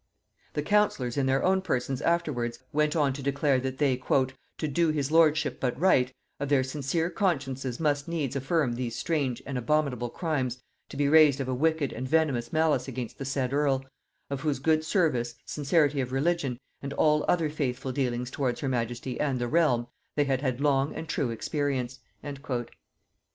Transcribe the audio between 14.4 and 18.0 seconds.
whose good service, sincerity of religion, and all other faithful